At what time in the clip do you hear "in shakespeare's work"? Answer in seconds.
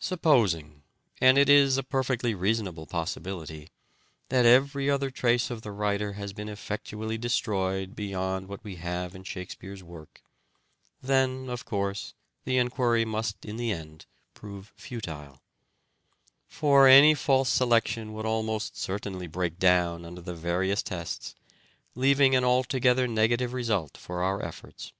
9.14-10.20